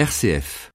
RCF. 0.00 0.70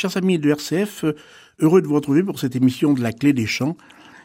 Chers 0.00 0.16
amis 0.16 0.38
de 0.38 0.48
RCF, 0.48 1.04
heureux 1.58 1.82
de 1.82 1.86
vous 1.86 1.96
retrouver 1.96 2.22
pour 2.22 2.38
cette 2.38 2.56
émission 2.56 2.94
de 2.94 3.02
la 3.02 3.12
clé 3.12 3.34
des 3.34 3.44
chants. 3.44 3.76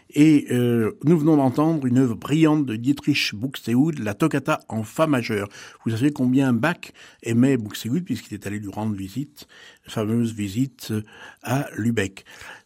Et 0.09 0.47
euh, 0.51 0.93
nous 1.03 1.17
venons 1.17 1.35
d'entendre 1.35 1.85
une 1.85 1.97
œuvre 1.97 2.15
brillante 2.15 2.65
de 2.65 2.77
Dietrich 2.77 3.35
Buxtehude, 3.35 3.99
la 3.99 4.13
toccata 4.13 4.61
en 4.69 4.83
fa 4.83 5.05
majeur. 5.05 5.49
Vous 5.83 5.91
savez 5.91 6.11
combien 6.11 6.53
Bach 6.53 6.93
aimait 7.23 7.57
Buxtehude 7.57 8.05
puisqu'il 8.05 8.35
est 8.35 8.47
allé 8.47 8.59
lui 8.59 8.69
rendre 8.69 8.95
visite, 8.95 9.49
fameuse 9.85 10.33
visite 10.33 10.93
à 11.43 11.67
Lübeck. 11.75 12.23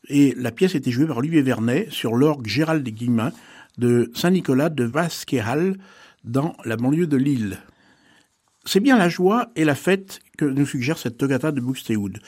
Et 0.07 0.35
la 0.37 0.51
pièce 0.51 0.75
était 0.75 0.91
jouée 0.91 1.07
par 1.07 1.17
Olivier 1.17 1.41
Vernet 1.41 1.87
sur 1.89 2.15
l'orgue 2.15 2.45
Gérald 2.45 2.87
Guillemin 2.87 3.31
de 3.79 4.11
Saint-Nicolas 4.13 4.69
de 4.69 4.83
Vasquehal 4.83 5.77
dans 6.25 6.55
la 6.63 6.77
banlieue 6.77 7.07
de 7.07 7.17
Lille. 7.17 7.57
C'est 8.65 8.81
bien 8.81 8.99
la 8.99 9.09
joie 9.09 9.51
et 9.55 9.65
la 9.65 9.73
fête 9.73 10.19
que 10.37 10.45
nous 10.45 10.65
suggère 10.67 10.99
cette 10.99 11.17
toccata 11.17 11.51
de 11.51 11.59
Buxtehude. 11.59 12.19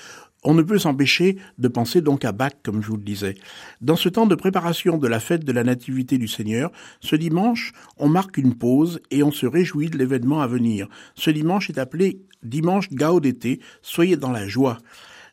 On 0.43 0.55
ne 0.55 0.63
peut 0.63 0.79
s'empêcher 0.79 1.37
de 1.59 1.67
penser 1.67 2.01
donc 2.01 2.25
à 2.25 2.31
Bach, 2.31 2.53
comme 2.63 2.81
je 2.81 2.87
vous 2.87 2.97
le 2.97 3.03
disais. 3.03 3.35
Dans 3.79 3.95
ce 3.95 4.09
temps 4.09 4.25
de 4.25 4.33
préparation 4.33 4.97
de 4.97 5.07
la 5.07 5.19
fête 5.19 5.45
de 5.45 5.51
la 5.51 5.63
Nativité 5.63 6.17
du 6.17 6.27
Seigneur, 6.27 6.71
ce 6.99 7.15
dimanche, 7.15 7.73
on 7.97 8.09
marque 8.09 8.37
une 8.37 8.55
pause 8.55 9.01
et 9.11 9.21
on 9.21 9.31
se 9.31 9.45
réjouit 9.45 9.89
de 9.89 9.99
l'événement 9.99 10.41
à 10.41 10.47
venir. 10.47 10.87
Ce 11.13 11.29
dimanche 11.29 11.69
est 11.69 11.77
appelé 11.77 12.23
dimanche 12.41 12.89
d'été. 12.89 13.59
soyez 13.83 14.17
dans 14.17 14.31
la 14.31 14.47
joie. 14.47 14.79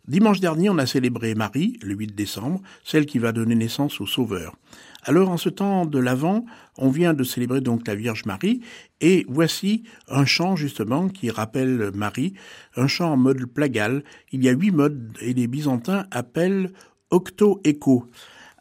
Dimanche 0.09 0.41
dernier, 0.41 0.71
on 0.71 0.79
a 0.79 0.87
célébré 0.87 1.35
Marie, 1.35 1.79
le 1.83 1.95
8 1.95 2.15
décembre, 2.15 2.63
celle 2.83 3.05
qui 3.05 3.19
va 3.19 3.33
donner 3.33 3.55
naissance 3.55 4.01
au 4.01 4.07
Sauveur. 4.07 4.57
Alors, 5.03 5.29
en 5.29 5.37
ce 5.37 5.51
temps 5.51 5.85
de 5.85 5.99
l'Avent, 5.99 6.47
on 6.79 6.89
vient 6.89 7.13
de 7.13 7.23
célébrer 7.23 7.61
donc 7.61 7.87
la 7.87 7.95
Vierge 7.95 8.25
Marie, 8.25 8.63
et 9.03 9.27
voici 9.29 9.83
un 10.09 10.25
chant 10.25 10.57
justement 10.57 11.11
qui 11.11 11.29
rappelle 11.31 11.91
Marie, 11.93 12.33
un 12.75 12.87
chant 12.87 13.13
en 13.13 13.17
mode 13.19 13.45
plagal. 13.45 14.03
Il 14.33 14.43
y 14.43 14.49
a 14.49 14.53
huit 14.53 14.71
modes, 14.71 15.13
et 15.21 15.35
les 15.35 15.47
Byzantins 15.47 16.07
appellent 16.11 16.73
octo-écho. 17.11 18.07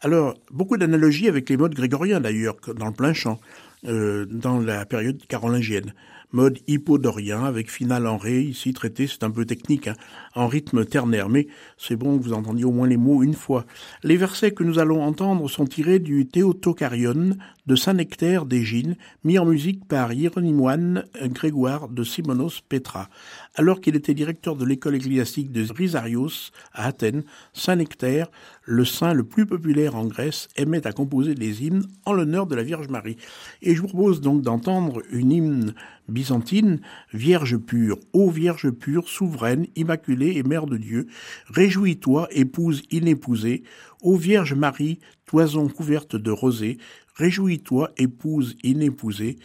Alors, 0.00 0.34
beaucoup 0.50 0.76
d'analogies 0.76 1.28
avec 1.28 1.48
les 1.48 1.56
modes 1.56 1.74
grégoriens 1.74 2.20
d'ailleurs, 2.20 2.56
dans 2.76 2.88
le 2.88 2.92
plein 2.92 3.14
chant, 3.14 3.40
euh, 3.86 4.26
dans 4.26 4.58
la 4.58 4.84
période 4.84 5.26
carolingienne 5.28 5.94
mode 6.32 6.58
hippodorien 6.66 7.44
avec 7.44 7.70
finale 7.70 8.06
en 8.06 8.18
ré, 8.18 8.40
ici 8.40 8.72
traité, 8.72 9.06
c'est 9.06 9.24
un 9.24 9.30
peu 9.30 9.44
technique, 9.44 9.88
hein, 9.88 9.96
en 10.34 10.46
rythme 10.46 10.84
ternaire, 10.84 11.28
mais 11.28 11.46
c'est 11.76 11.96
bon 11.96 12.18
que 12.18 12.22
vous 12.22 12.32
entendiez 12.32 12.64
au 12.64 12.72
moins 12.72 12.86
les 12.86 12.96
mots 12.96 13.22
une 13.22 13.34
fois. 13.34 13.64
Les 14.02 14.16
versets 14.16 14.52
que 14.52 14.64
nous 14.64 14.78
allons 14.78 15.02
entendre 15.02 15.48
sont 15.48 15.64
tirés 15.64 15.98
du 15.98 16.26
Théotocarion 16.26 17.36
de 17.66 17.76
Saint-Nectaire 17.76 18.46
d'Égine, 18.46 18.96
mis 19.24 19.38
en 19.38 19.44
musique 19.44 19.86
par 19.86 20.12
Hieronymoine 20.12 21.04
Grégoire 21.22 21.88
de 21.88 22.02
Simonos 22.02 22.60
Petra. 22.68 23.08
Alors 23.58 23.80
qu'il 23.80 23.96
était 23.96 24.14
directeur 24.14 24.54
de 24.54 24.64
l'école 24.64 24.94
ecclésiastique 24.94 25.50
de 25.50 25.66
Rhizarios 25.68 26.52
à 26.72 26.86
Athènes, 26.86 27.24
Saint-Nectaire, 27.52 28.30
le 28.64 28.84
saint 28.84 29.12
le 29.12 29.24
plus 29.24 29.46
populaire 29.46 29.96
en 29.96 30.06
Grèce, 30.06 30.46
aimait 30.54 30.86
à 30.86 30.92
composer 30.92 31.34
des 31.34 31.66
hymnes 31.66 31.84
en 32.04 32.12
l'honneur 32.12 32.46
de 32.46 32.54
la 32.54 32.62
Vierge 32.62 32.86
Marie. 32.86 33.16
Et 33.60 33.74
je 33.74 33.80
vous 33.82 33.88
propose 33.88 34.20
donc 34.20 34.42
d'entendre 34.42 35.02
une 35.10 35.32
hymne 35.32 35.74
byzantine, 36.08 36.80
Vierge 37.12 37.56
pure, 37.56 37.98
ô 38.12 38.30
Vierge 38.30 38.70
pure, 38.70 39.08
souveraine, 39.08 39.66
immaculée 39.74 40.36
et 40.36 40.44
mère 40.44 40.66
de 40.66 40.76
Dieu, 40.76 41.08
réjouis-toi, 41.48 42.28
épouse 42.30 42.82
inépousée, 42.92 43.64
ô 44.02 44.14
Vierge 44.14 44.54
Marie, 44.54 45.00
toison 45.26 45.66
couverte 45.66 46.14
de 46.14 46.30
rosée, 46.30 46.78
Réjouis-toi, 47.16 47.90
épouse 47.96 48.54
inépousée, 48.62 49.38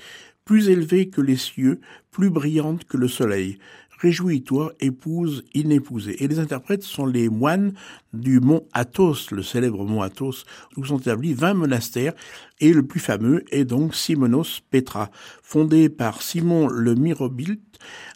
plus 0.46 0.70
élevée 0.70 1.10
que 1.10 1.22
les 1.22 1.38
cieux, 1.38 1.80
plus 2.12 2.30
brillante 2.30 2.86
que 2.86 2.98
le 2.98 3.08
soleil. 3.08 3.58
Réjouis-toi, 4.04 4.74
épouse 4.82 5.46
inépousée. 5.54 6.22
Et 6.22 6.28
les 6.28 6.40
interprètes 6.40 6.84
sont 6.84 7.06
les 7.06 7.30
moines 7.30 7.74
du 8.12 8.42
mont 8.42 8.68
Athos, 8.74 9.32
le 9.32 9.44
célèbre 9.44 9.86
mont 9.86 10.02
Athos, 10.02 10.44
où 10.76 10.84
sont 10.84 10.98
établis 10.98 11.34
vingt 11.34 11.54
monastères, 11.54 12.12
et 12.60 12.74
le 12.74 12.84
plus 12.84 13.00
fameux 13.00 13.46
est 13.50 13.64
donc 13.64 13.96
Simonos 13.96 14.60
Petra, 14.70 15.10
fondé 15.42 15.88
par 15.88 16.22
Simon 16.22 16.68
le 16.68 16.96
Mirobilt 16.96 17.62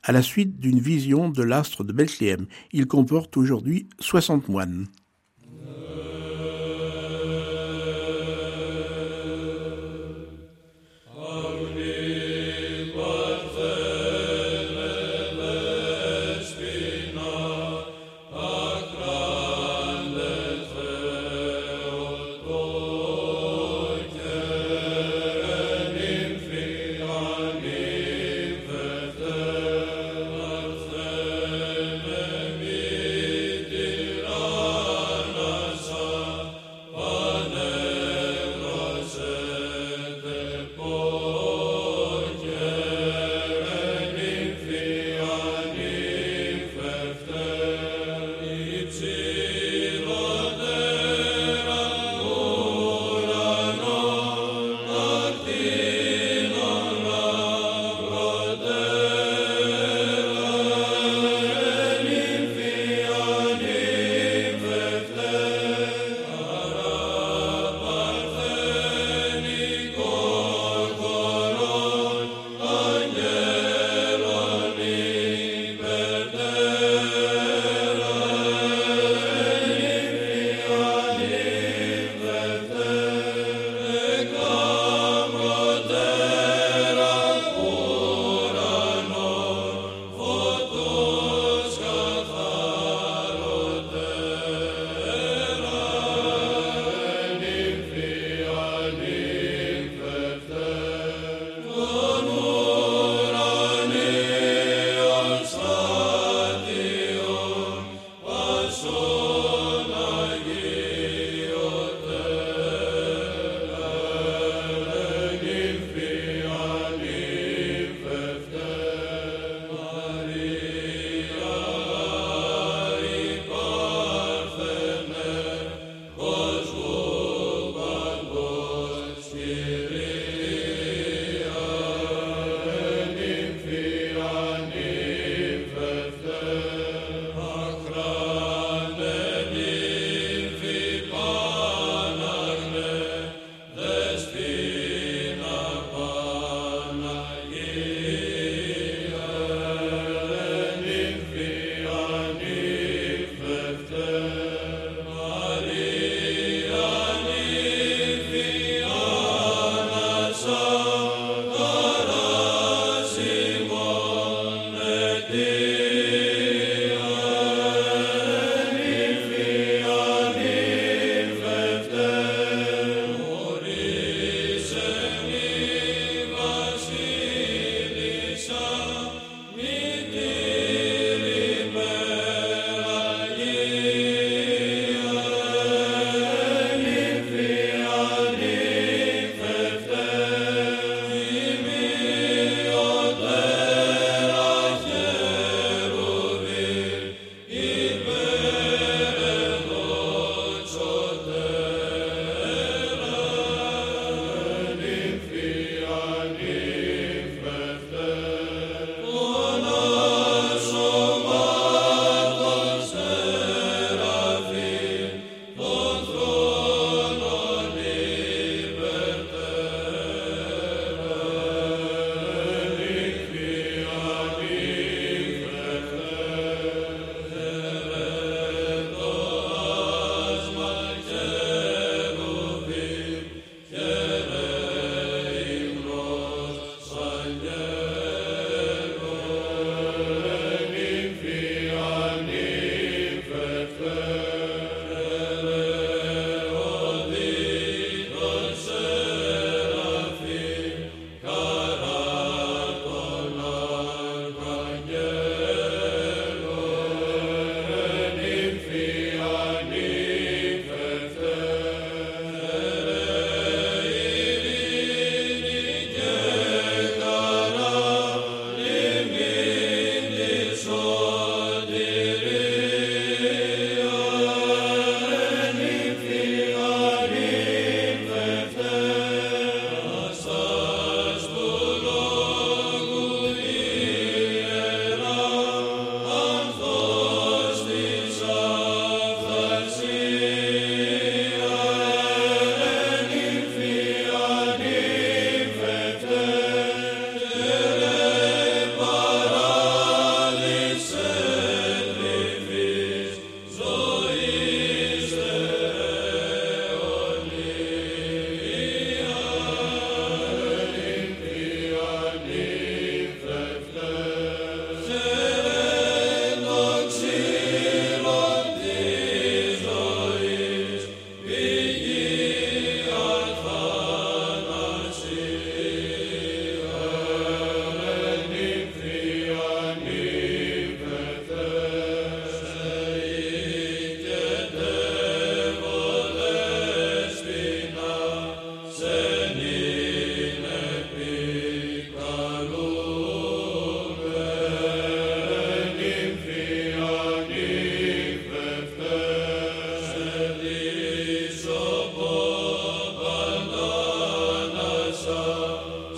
à 0.04 0.12
la 0.12 0.22
suite 0.22 0.60
d'une 0.60 0.80
vision 0.80 1.30
de 1.30 1.42
l'astre 1.42 1.86
de 1.86 1.94
Bethléem. 1.94 2.48
Il 2.74 2.88
comporte 2.88 3.38
aujourd'hui 3.38 3.88
soixante 4.02 4.50
moines. 4.50 4.88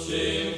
Jim. 0.10 0.49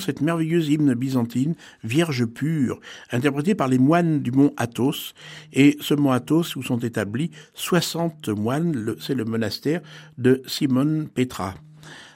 Cette 0.00 0.20
merveilleuse 0.20 0.68
hymne 0.68 0.94
byzantine, 0.94 1.54
Vierge 1.84 2.26
pure, 2.26 2.80
interprétée 3.12 3.54
par 3.54 3.68
les 3.68 3.78
moines 3.78 4.20
du 4.20 4.32
mont 4.32 4.52
Athos. 4.56 5.14
Et 5.52 5.76
ce 5.80 5.94
mont 5.94 6.10
Athos, 6.10 6.56
où 6.56 6.62
sont 6.62 6.78
établis 6.78 7.30
60 7.54 8.28
moines, 8.28 8.94
c'est 9.00 9.14
le 9.14 9.24
monastère 9.24 9.80
de 10.18 10.42
Simone 10.46 11.08
Petra. 11.08 11.54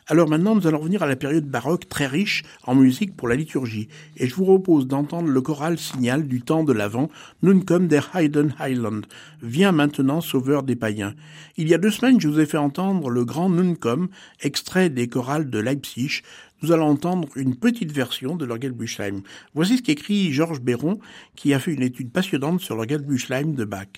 Alors 0.08 0.28
maintenant, 0.28 0.56
nous 0.56 0.66
allons 0.66 0.80
revenir 0.80 1.04
à 1.04 1.06
la 1.06 1.14
période 1.14 1.46
baroque 1.46 1.88
très 1.88 2.08
riche 2.08 2.42
en 2.64 2.74
musique 2.74 3.16
pour 3.16 3.28
la 3.28 3.36
liturgie, 3.36 3.88
et 4.16 4.26
je 4.26 4.34
vous 4.34 4.44
propose 4.44 4.88
d'entendre 4.88 5.28
le 5.28 5.40
choral 5.40 5.78
signal 5.78 6.26
du 6.26 6.42
temps 6.42 6.64
de 6.64 6.72
l'Avent, 6.72 7.08
Nunkum 7.42 7.86
der 7.86 8.10
Heiden 8.12 8.52
Highland, 8.58 9.02
Viens 9.42 9.70
maintenant, 9.70 10.20
sauveur 10.20 10.64
des 10.64 10.74
païens. 10.74 11.14
Il 11.56 11.68
y 11.68 11.74
a 11.74 11.78
deux 11.78 11.92
semaines, 11.92 12.20
je 12.20 12.26
vous 12.26 12.40
ai 12.40 12.46
fait 12.46 12.58
entendre 12.58 13.10
le 13.10 13.24
grand 13.24 13.48
Nunkum, 13.48 14.08
extrait 14.40 14.90
des 14.90 15.08
chorales 15.08 15.50
de 15.50 15.60
Leipzig, 15.60 16.22
nous 16.62 16.72
allons 16.72 16.86
entendre 16.86 17.28
une 17.36 17.56
petite 17.56 17.92
version 17.92 18.36
de 18.36 18.44
l'Orgelbüchlein. 18.44 19.22
Voici 19.54 19.78
ce 19.78 19.82
qu'écrit 19.82 20.32
Georges 20.32 20.60
Béron, 20.60 21.00
qui 21.34 21.54
a 21.54 21.58
fait 21.58 21.72
une 21.72 21.82
étude 21.82 22.12
passionnante 22.12 22.60
sur 22.60 22.76
l'Orgelbüchlein 22.76 23.46
de 23.46 23.64
Bach. 23.64 23.88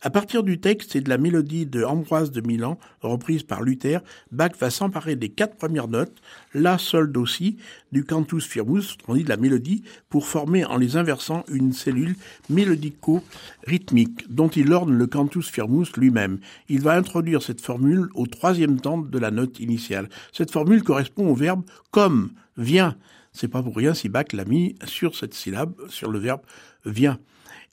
À 0.00 0.10
partir 0.10 0.42
du 0.42 0.60
texte 0.60 0.96
et 0.96 1.00
de 1.00 1.08
la 1.08 1.18
mélodie 1.18 1.66
de 1.66 1.82
Ambroise 1.82 2.30
de 2.30 2.40
Milan, 2.40 2.78
reprise 3.00 3.42
par 3.42 3.62
Luther, 3.62 4.02
Bach 4.30 4.52
va 4.60 4.70
s'emparer 4.70 5.16
des 5.16 5.30
quatre 5.30 5.56
premières 5.56 5.88
notes, 5.88 6.20
la, 6.52 6.78
sol, 6.78 7.10
do, 7.10 7.26
si, 7.26 7.56
du 7.90 8.04
cantus 8.04 8.46
firmus, 8.46 8.96
on 9.08 9.14
dit 9.14 9.24
de 9.24 9.28
la 9.28 9.36
mélodie, 9.36 9.82
pour 10.10 10.26
former 10.26 10.64
en 10.64 10.76
les 10.76 10.96
inversant 10.96 11.44
une 11.48 11.72
cellule 11.72 12.16
mélodico-rythmique, 13.66 14.32
dont 14.32 14.48
il 14.48 14.72
orne 14.72 14.96
le 14.96 15.06
cantus 15.06 15.48
firmus 15.48 15.86
lui-même. 15.96 16.38
Il 16.68 16.80
va 16.80 16.94
introduire 16.94 17.42
cette 17.42 17.60
formule 17.60 18.08
au 18.14 18.26
troisième 18.26 18.80
temps 18.80 18.98
de 18.98 19.18
la 19.18 19.30
note 19.30 19.60
initiale. 19.60 20.08
Cette 20.32 20.50
formule 20.50 20.82
correspond 20.82 21.28
au 21.28 21.34
verbe 21.34 21.62
comme, 21.90 22.30
vient. 22.56 22.96
C'est 23.32 23.48
pas 23.48 23.62
pour 23.62 23.76
rien 23.76 23.94
si 23.94 24.08
Bach 24.08 24.32
l'a 24.32 24.44
mis 24.44 24.76
sur 24.84 25.16
cette 25.16 25.34
syllabe, 25.34 25.74
sur 25.88 26.10
le 26.10 26.18
verbe 26.18 26.42
vient 26.84 27.18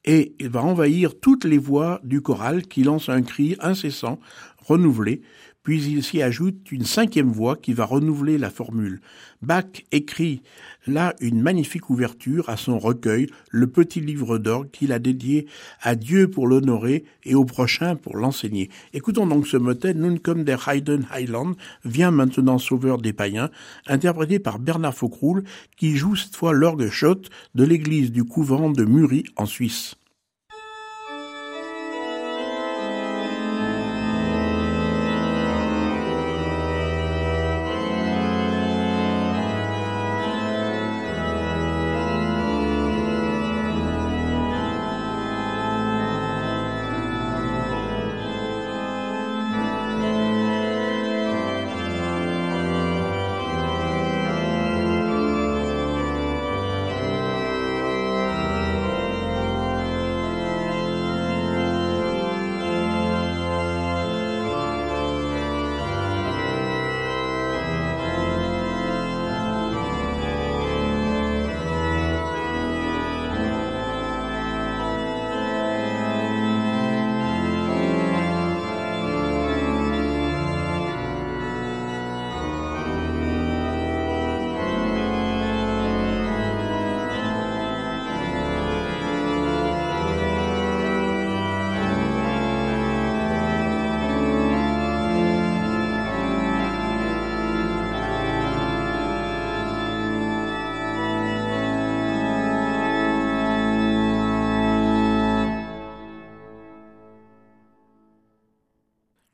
et 0.04 0.34
il 0.40 0.50
va 0.50 0.64
envahir 0.64 1.20
toutes 1.20 1.46
les 1.46 1.58
voix 1.58 2.00
du 2.04 2.22
choral 2.22 2.64
qui 2.64 2.84
lance 2.84 3.10
un 3.10 3.22
cri 3.22 3.56
incessant, 3.60 4.20
renouvelé, 4.66 5.22
puis 5.64 5.84
il 5.84 6.04
s'y 6.04 6.22
ajoute 6.22 6.72
une 6.72 6.86
cinquième 6.86 7.32
voix 7.32 7.56
qui 7.56 7.74
va 7.74 7.86
renouveler 7.86 8.38
la 8.38 8.50
formule. 8.50 9.02
Bach 9.42 9.66
écrit 9.92 10.42
là 10.88 11.16
une 11.20 11.42
magnifique 11.42 11.90
ouverture 11.90 12.50
à 12.50 12.58
son 12.58 12.80
recueil, 12.80 13.28
le 13.50 13.68
petit 13.68 14.00
livre 14.00 14.38
d'orgue 14.38 14.72
qu'il 14.72 14.92
a 14.92 15.00
dédié 15.00 15.48
à 15.82 15.96
Dieu 15.96 16.30
pour 16.30 16.48
l'honorer 16.48 17.04
et 17.24 17.36
au 17.36 17.46
prochain 17.46 17.96
pour 17.96 18.18
l'enseigner. 18.18 18.70
Écoutons 18.94 19.28
donc 19.28 19.48
ce 19.48 19.58
motet 19.58 19.94
Nun 19.94 20.18
der 20.36 20.68
Heiden 20.68 21.06
Highland, 21.12 21.56
vient 21.86 22.12
maintenant 22.12 22.58
sauveur 22.58 23.00
des 23.00 23.14
païens, 23.14 23.50
interprété 23.88 24.40
par 24.40 24.60
Bernard 24.60 24.96
Faucroul, 24.96 25.44
qui 25.78 25.96
joue 25.96 26.16
cette 26.16 26.36
fois 26.36 26.54
l'orgue 26.54 26.90
shot 26.90 27.22
de 27.56 27.64
l'église 27.64 28.12
du 28.12 28.24
couvent 28.24 28.70
de 28.70 28.84
Muri 28.84 29.24
en 29.36 29.46
Suisse. 29.46 29.96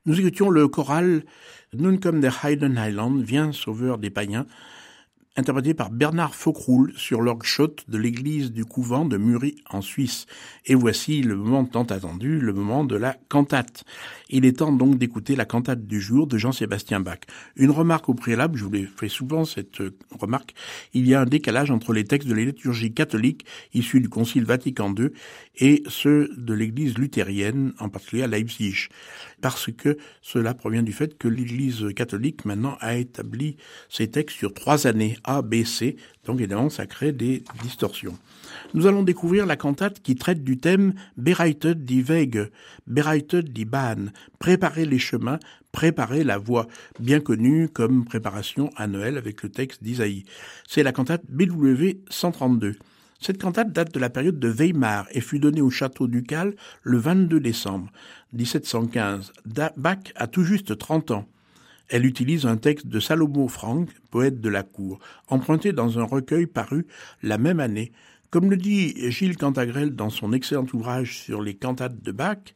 Nous 0.08 0.22
écoutions 0.22 0.50
le 0.50 0.70
choral 0.70 1.24
Nun 1.74 1.98
der 1.98 2.46
Heiden 2.46 2.78
Highland, 2.78 3.22
vient 3.22 3.52
sauveur 3.52 3.98
des 3.98 4.10
païens, 4.10 4.46
interprété 5.36 5.74
par 5.74 5.92
Bernard 5.92 6.34
Faucroul 6.34 6.94
sur 6.96 7.22
l'orgue 7.22 7.44
de 7.90 7.98
l'église 7.98 8.52
du 8.52 8.66
couvent 8.66 9.06
de 9.06 9.18
Muri 9.18 9.58
en 9.70 9.82
Suisse. 9.82 10.26
Et 10.66 10.76
voici 10.76 11.22
le 11.22 11.36
moment 11.36 11.66
tant 11.66 11.84
attendu, 11.84 12.40
le 12.40 12.54
moment 12.54 12.84
de 12.84 12.96
la 12.96 13.18
cantate. 13.30 13.84
Il 14.30 14.46
est 14.46 14.60
temps 14.60 14.72
donc 14.72 14.98
d'écouter 14.98 15.36
la 15.36 15.46
cantate 15.46 15.86
du 15.86 16.02
jour 16.02 16.26
de 16.26 16.38
Jean-Sébastien 16.38 17.00
Bach. 17.00 17.20
Une 17.56 17.72
remarque 17.72 18.10
au 18.10 18.14
préalable, 18.14 18.58
je 18.58 18.64
vous 18.64 18.72
l'ai 18.72 18.86
fait 18.86 19.10
souvent 19.10 19.46
cette 19.46 19.82
euh, 19.82 19.96
remarque, 20.18 20.54
il 20.94 21.08
y 21.08 21.14
a 21.14 21.22
un 21.22 21.26
décalage 21.26 21.70
entre 21.70 21.94
les 21.94 22.04
textes 22.04 22.28
de 22.28 22.34
la 22.34 22.46
liturgie 22.46 22.94
catholique 22.94 23.46
issus 23.74 24.00
du 24.00 24.10
Concile 24.10 24.46
Vatican 24.46 24.94
II 24.98 25.10
et 25.58 25.84
ceux 25.88 26.30
de 26.36 26.54
l'église 26.54 26.98
luthérienne, 26.98 27.74
en 27.80 27.90
particulier 27.90 28.24
à 28.24 28.28
Leipzig. 28.28 28.88
Parce 29.42 29.72
que 29.72 29.98
cela 30.22 30.56
provient 30.56 30.82
du 30.82 30.94
fait 30.94 31.18
que 31.18 31.28
l'église 31.28 31.86
catholique 31.96 32.46
maintenant 32.46 32.76
a 32.80 32.96
établi 32.96 33.58
ses 33.88 34.10
textes 34.10 34.38
sur 34.38 34.54
trois 34.54 34.88
années 34.88 35.18
a, 35.24 35.44
B, 35.44 35.64
C, 35.64 35.96
donc 36.26 36.40
évidemment 36.40 36.70
ça 36.70 36.88
crée 36.88 37.12
des 37.12 37.44
distorsions. 37.62 38.18
Nous 38.74 38.88
allons 38.88 39.04
découvrir 39.04 39.46
la 39.46 39.56
cantate 39.56 40.02
qui 40.02 40.16
traite 40.16 40.44
du 40.44 40.58
thème 40.58 40.94
Bereitet 41.18 41.76
die 41.76 42.02
Wege, 42.02 42.50
Bereitet 42.88 43.44
die 43.44 43.66
Bahn, 43.66 44.12
préparer 44.40 44.86
les 44.86 45.00
chemins, 45.00 45.40
préparer 45.72 46.24
la 46.24 46.40
voie, 46.40 46.68
bien 47.00 47.20
connue 47.20 47.70
comme 47.70 48.06
préparation 48.06 48.72
à 48.76 48.88
Noël 48.88 49.18
avec 49.18 49.44
le 49.44 49.50
texte 49.50 49.84
d'Isaïe. 49.84 50.24
C'est 50.68 50.84
la 50.84 50.92
cantate 50.92 51.24
BW 51.30 52.00
132. 52.10 52.78
Cette 53.20 53.42
cantate 53.42 53.72
date 53.72 53.94
de 53.94 54.00
la 54.00 54.12
période 54.12 54.40
de 54.40 54.48
Weimar 54.48 55.08
et 55.12 55.22
fut 55.22 55.40
donnée 55.40 55.62
au 55.62 55.72
château 55.72 56.08
ducal 56.08 56.56
le 56.84 56.98
22 56.98 57.40
décembre 57.40 57.92
1715. 58.34 59.34
Bach 59.78 59.98
a 60.16 60.28
tout 60.28 60.44
juste 60.44 60.78
30 60.78 61.12
ans. 61.12 61.26
Elle 61.90 62.06
utilise 62.06 62.46
un 62.46 62.58
texte 62.58 62.88
de 62.88 63.00
Salomo 63.00 63.48
Franck, 63.48 63.90
poète 64.12 64.42
de 64.42 64.50
la 64.50 64.64
cour, 64.64 65.00
emprunté 65.30 65.72
dans 65.72 66.00
un 66.00 66.04
recueil 66.04 66.46
paru 66.46 66.86
la 67.24 67.38
même 67.38 67.60
année. 67.60 67.92
Comme 68.30 68.50
le 68.50 68.58
dit 68.58 69.10
Gilles 69.10 69.38
Cantagrel 69.38 69.96
dans 69.96 70.10
son 70.10 70.34
excellent 70.34 70.66
ouvrage 70.74 71.18
sur 71.18 71.42
les 71.42 71.54
cantates 71.56 72.02
de 72.02 72.12
Bach, 72.12 72.56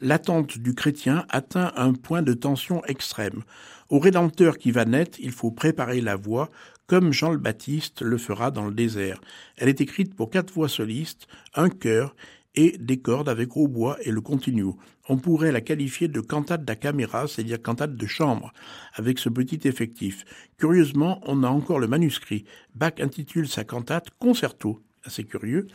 l'attente 0.00 0.58
du 0.58 0.74
chrétien 0.74 1.24
atteint 1.28 1.72
un 1.76 1.92
point 1.92 2.22
de 2.22 2.34
tension 2.34 2.84
extrême. 2.86 3.44
Au 3.90 4.00
Rédempteur 4.00 4.58
qui 4.58 4.72
va 4.72 4.84
naître, 4.84 5.18
il 5.20 5.30
faut 5.30 5.52
préparer 5.52 6.00
la 6.00 6.16
voie, 6.16 6.50
comme 6.88 7.12
Jean 7.12 7.30
le 7.30 7.38
Baptiste 7.38 8.02
le 8.02 8.18
fera 8.18 8.50
dans 8.50 8.66
le 8.66 8.74
désert. 8.74 9.20
Elle 9.56 9.68
est 9.68 9.80
écrite 9.80 10.16
pour 10.16 10.30
quatre 10.30 10.52
voix 10.52 10.68
solistes, 10.68 11.28
un 11.54 11.68
chœur 11.68 12.16
et 12.54 12.76
des 12.78 12.98
cordes 12.98 13.28
avec 13.28 13.56
hautbois 13.56 13.98
et 14.02 14.10
le 14.10 14.20
continuo. 14.20 14.76
On 15.08 15.16
pourrait 15.16 15.52
la 15.52 15.60
qualifier 15.60 16.08
de 16.08 16.20
cantate 16.20 16.64
da 16.64 16.76
camera, 16.76 17.26
c'est-à-dire 17.26 17.60
cantate 17.60 17.96
de 17.96 18.06
chambre, 18.06 18.52
avec 18.94 19.18
ce 19.18 19.28
petit 19.28 19.66
effectif. 19.68 20.24
Curieusement, 20.58 21.20
on 21.26 21.42
a 21.42 21.48
encore 21.48 21.78
le 21.78 21.88
manuscrit. 21.88 22.44
Bach 22.74 22.94
intitule 23.00 23.48
sa 23.48 23.64
cantate 23.64 24.10
Concerto, 24.18 24.80
assez 25.04 25.24
curieux. 25.24 25.66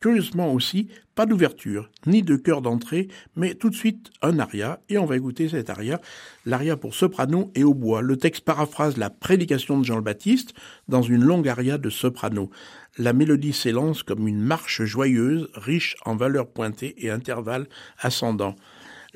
Curieusement 0.00 0.52
aussi, 0.52 0.88
pas 1.14 1.26
d'ouverture, 1.26 1.90
ni 2.06 2.22
de 2.22 2.36
chœur 2.36 2.62
d'entrée, 2.62 3.08
mais 3.34 3.54
tout 3.54 3.70
de 3.70 3.74
suite 3.74 4.10
un 4.22 4.38
aria, 4.38 4.80
et 4.88 4.98
on 4.98 5.06
va 5.06 5.16
écouter 5.16 5.48
cet 5.48 5.70
aria, 5.70 6.00
l'aria 6.46 6.76
pour 6.76 6.94
soprano 6.94 7.50
et 7.54 7.64
hautbois. 7.64 8.00
Le 8.02 8.16
texte 8.16 8.44
paraphrase 8.44 8.96
la 8.96 9.10
prédication 9.10 9.78
de 9.78 9.84
Jean 9.84 9.96
le 9.96 10.02
Baptiste 10.02 10.54
dans 10.86 11.02
une 11.02 11.24
longue 11.24 11.48
aria 11.48 11.78
de 11.78 11.90
soprano 11.90 12.50
la 12.98 13.12
mélodie 13.12 13.52
s'élance 13.52 14.02
comme 14.02 14.26
une 14.26 14.40
marche 14.40 14.82
joyeuse, 14.82 15.48
riche 15.54 15.96
en 16.04 16.16
valeurs 16.16 16.48
pointées 16.48 16.94
et 16.98 17.10
intervalles 17.10 17.68
ascendants. 17.98 18.56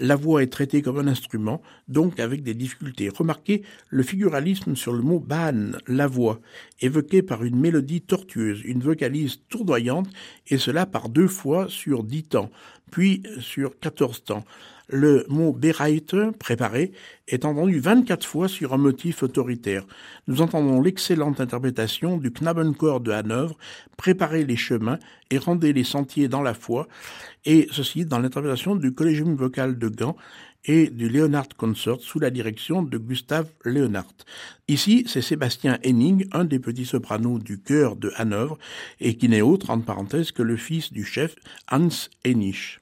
La 0.05 0.17
voix 0.17 0.43
est 0.43 0.49
traitée 0.49 0.83
comme 0.83 0.99
un 0.99 1.07
instrument, 1.07 1.62
donc 1.87 2.19
avec 2.19 2.43
des 2.43 2.55
difficultés. 2.55 3.09
Remarquez 3.09 3.62
le 3.88 4.03
figuralisme 4.03 4.75
sur 4.75 4.93
le 4.93 5.01
mot 5.01 5.21
ban, 5.21 5.79
la 5.87 6.09
voix, 6.09 6.41
évoqué 6.81 7.23
par 7.23 7.45
une 7.45 7.57
mélodie 7.61 8.01
tortueuse, 8.01 8.62
une 8.65 8.81
vocalise 8.81 9.43
tournoyante, 9.49 10.09
et 10.49 10.59
cela 10.59 10.87
par 10.87 11.09
deux 11.09 11.29
fois 11.29 11.69
sur 11.69 12.03
dix 12.03 12.25
temps, 12.25 12.51
puis 12.91 13.23
sur 13.38 13.79
quatorze 13.79 14.25
temps. 14.25 14.45
Le 14.95 15.25
mot 15.31 15.55
Bereite, 15.55 16.15
préparé, 16.39 16.93
est 17.27 17.47
entendu 17.47 17.81
24 17.81 18.27
fois 18.27 18.47
sur 18.47 18.75
un 18.75 18.77
motif 18.77 19.23
autoritaire. 19.23 19.87
Nous 20.27 20.43
entendons 20.43 20.83
l'excellente 20.83 21.41
interprétation 21.41 22.19
du 22.19 22.31
Knabenchor 22.31 23.01
de 23.01 23.11
Hanovre, 23.11 23.57
Préparer 23.97 24.45
les 24.45 24.57
chemins 24.57 24.99
et 25.31 25.39
rendez 25.39 25.73
les 25.73 25.85
sentiers 25.85 26.29
dans 26.29 26.43
la 26.43 26.53
foi, 26.53 26.89
et 27.47 27.69
ceci 27.71 28.05
dans 28.05 28.19
l'interprétation 28.19 28.77
du 28.77 28.93
Collegium 28.93 29.35
vocal 29.35 29.79
de 29.79 29.89
Gand 29.89 30.15
et 30.67 30.91
du 30.91 31.09
Leonard 31.09 31.49
Consort 31.57 32.03
sous 32.03 32.19
la 32.19 32.29
direction 32.29 32.83
de 32.83 32.99
Gustave 32.99 33.49
Leonard. 33.65 34.13
Ici, 34.69 35.05
c'est 35.09 35.23
Sébastien 35.23 35.79
Henning, 35.87 36.27
un 36.33 36.45
des 36.45 36.59
petits 36.59 36.85
sopranos 36.85 37.39
du 37.39 37.59
chœur 37.63 37.97
de 37.97 38.13
Hanovre, 38.17 38.59
et 39.01 39.17
qui 39.17 39.31
n'est 39.31 39.41
autre, 39.41 39.71
entre 39.71 39.87
parenthèses, 39.87 40.33
que 40.33 40.43
le 40.43 40.59
fils 40.59 40.93
du 40.93 41.05
chef 41.05 41.35
Hans 41.71 41.89
Hennig. 42.27 42.79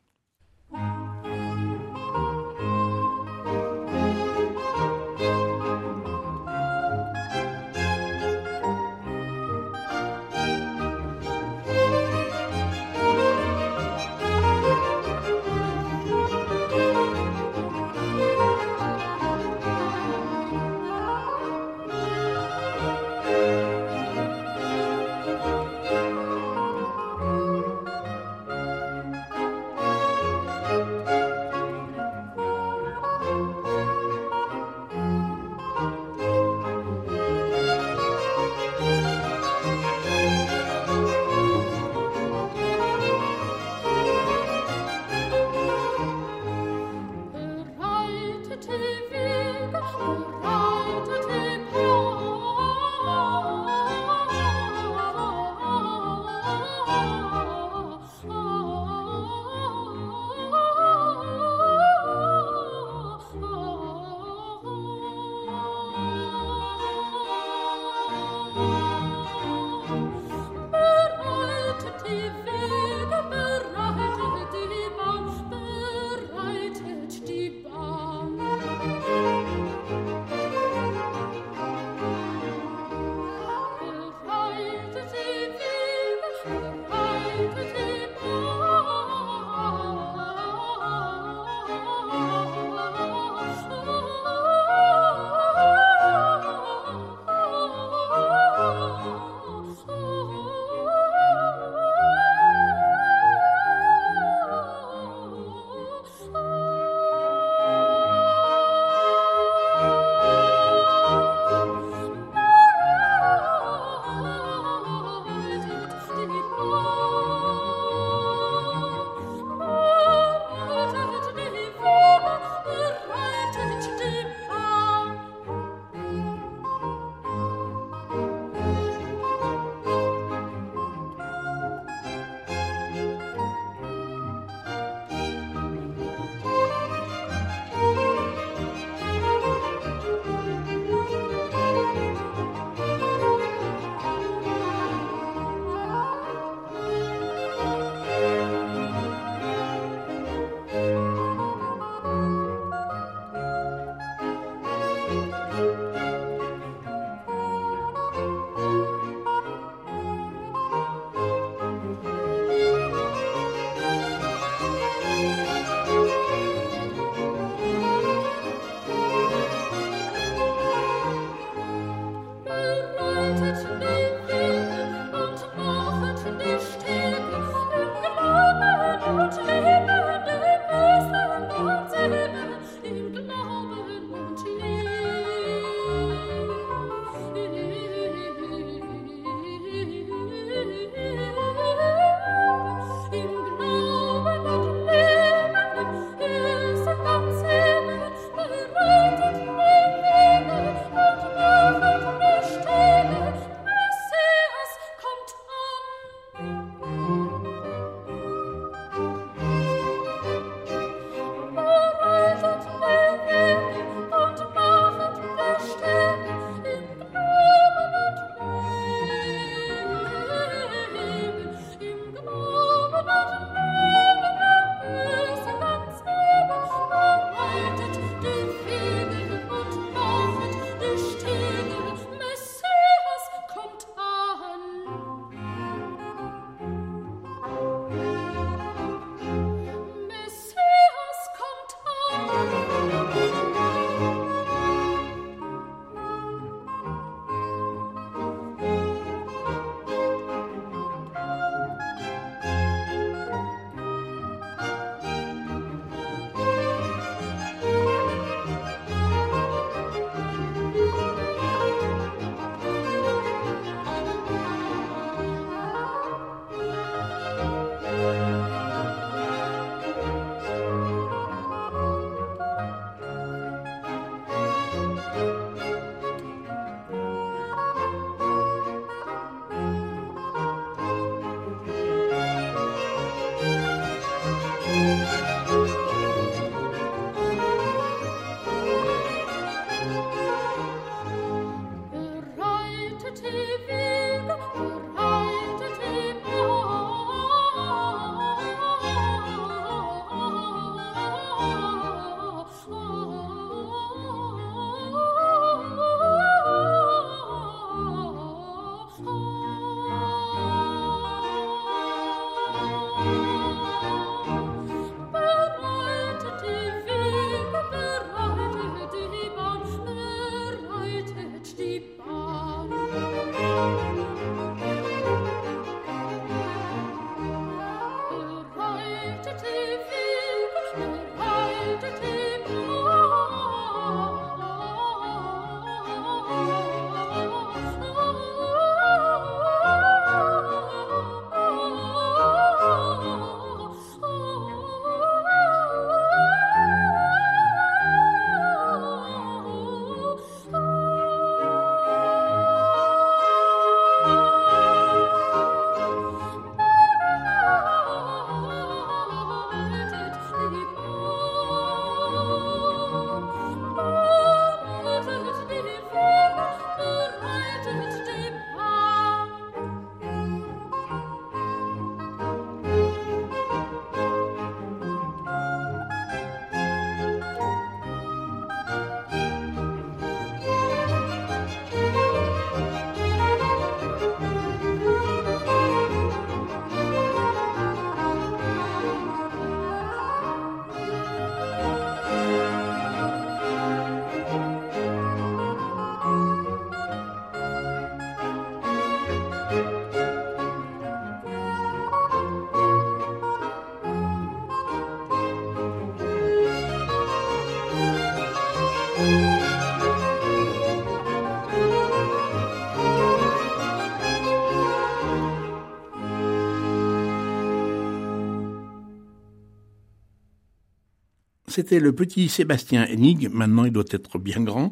C'était 421.50 421.80
le 421.80 421.92
petit 421.92 422.28
Sébastien 422.28 422.86
Hennig, 422.86 423.28
maintenant 423.28 423.64
il 423.64 423.72
doit 423.72 423.82
être 423.90 424.20
bien 424.20 424.40
grand, 424.40 424.70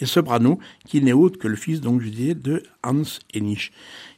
et 0.00 0.06
soprano, 0.06 0.58
qui 0.84 1.00
n'est 1.00 1.12
autre 1.12 1.38
que 1.38 1.46
le 1.46 1.54
fils, 1.54 1.80
donc 1.80 2.02
je 2.02 2.08
disais, 2.08 2.34
de 2.34 2.64
Hans 2.82 3.04
Hennig. 3.32 3.70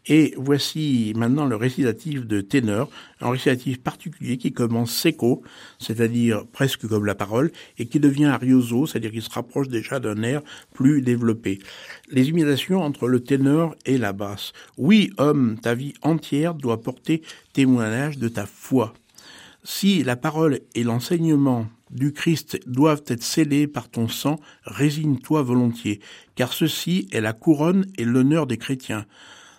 Et 0.07 0.33
voici 0.39 1.13
maintenant 1.17 1.45
le 1.45 1.55
récitatif 1.55 2.27
de 2.27 2.41
ténor, 2.41 2.89
un 3.21 3.29
récitatif 3.29 3.83
particulier 3.83 4.39
qui 4.39 4.53
commence 4.53 4.91
seco, 4.91 5.43
c'est-à-dire 5.79 6.47
presque 6.51 6.89
comme 6.89 7.05
la 7.05 7.15
parole, 7.15 7.53
et 7.77 7.85
qui 7.85 8.01
devient 8.01 8.25
arioso, 8.25 8.87
c'est-à-dire 8.87 9.11
qu'il 9.11 9.21
se 9.21 9.31
rapproche 9.31 9.69
déjà 9.69 10.01
d'un 10.01 10.23
air 10.23 10.41
plus 10.73 11.03
développé. 11.03 11.59
Les 12.11 12.31
imitations 12.31 12.81
entre 12.81 13.07
le 13.07 13.21
ténor 13.21 13.77
et 13.85 13.99
la 13.99 14.15
basse. 14.15 14.55
Oui, 14.79 15.11
homme, 15.19 15.59
ta 15.61 15.75
vie 15.75 15.93
entière 16.01 16.55
doit 16.55 16.81
porter 16.81 17.21
témoignage 17.53 18.17
de 18.17 18.29
ta 18.29 18.47
foi. 18.47 18.95
Si 19.71 20.03
la 20.03 20.17
parole 20.17 20.61
et 20.75 20.83
l'enseignement 20.83 21.67
du 21.91 22.15
Christ 22.15 22.59
doivent 22.67 23.05
être 23.07 23.23
scellés 23.23 23.67
par 23.67 23.91
ton 23.91 24.09
sang, 24.09 24.41
résigne-toi 24.65 25.43
volontiers, 25.43 26.01
car 26.37 26.55
ceci 26.55 27.07
est 27.13 27.21
la 27.21 27.35
couronne 27.35 27.85
et 27.99 28.07
l'honneur 28.07 28.47
des 28.47 28.57
chrétiens. 28.57 29.05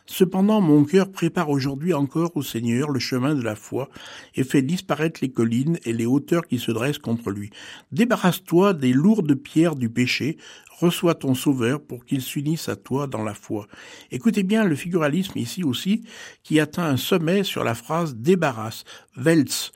Cependant, 0.07 0.61
mon 0.61 0.83
cœur 0.83 1.11
prépare 1.11 1.51
aujourd'hui 1.51 1.93
encore 1.93 2.35
au 2.35 2.41
Seigneur 2.41 2.89
le 2.89 2.99
chemin 2.99 3.35
de 3.35 3.43
la 3.43 3.55
foi 3.55 3.87
et 4.33 4.43
fait 4.43 4.63
disparaître 4.63 5.19
les 5.21 5.29
collines 5.29 5.77
et 5.85 5.93
les 5.93 6.07
hauteurs 6.07 6.47
qui 6.47 6.57
se 6.57 6.71
dressent 6.71 6.97
contre 6.97 7.29
lui. 7.29 7.51
Débarrasse-toi 7.91 8.73
des 8.73 8.93
lourdes 8.93 9.35
pierres 9.35 9.75
du 9.75 9.91
péché, 9.91 10.37
reçois 10.79 11.15
ton 11.15 11.33
Sauveur 11.33 11.81
pour 11.81 12.05
qu'il 12.05 12.21
s'unisse 12.21 12.69
à 12.69 12.75
toi 12.75 13.07
dans 13.07 13.23
la 13.23 13.33
foi. 13.33 13.67
Écoutez 14.11 14.43
bien 14.43 14.63
le 14.63 14.75
figuralisme 14.75 15.37
ici 15.37 15.63
aussi 15.63 16.03
qui 16.43 16.59
atteint 16.59 16.85
un 16.85 16.97
sommet 16.97 17.43
sur 17.43 17.63
la 17.63 17.75
phrase 17.75 18.15
débarrasse, 18.15 18.83
Welz, 19.17 19.71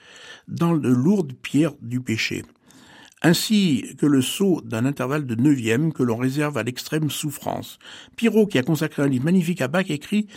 dans 0.48 0.76
de 0.76 0.90
lourdes 0.90 1.34
pierres 1.34 1.76
du 1.82 2.02
péché 2.02 2.44
ainsi 3.24 3.96
que 3.98 4.06
le 4.06 4.22
saut 4.22 4.62
d'un 4.66 4.86
intervalle 4.86 5.26
de 5.26 5.36
neuvième 5.36 5.94
que 5.94 6.04
l'on 6.04 6.18
réserve 6.18 6.58
à 6.58 6.64
l'extrême 6.64 7.10
souffrance. 7.10 7.80
Pirot, 8.18 8.48
qui 8.48 8.58
a 8.58 8.64
consacré 8.64 9.02
un 9.02 9.08
livre 9.08 9.24
magnifique 9.24 9.62
à 9.62 9.70
Bach, 9.70 9.90
écrit 9.90 10.28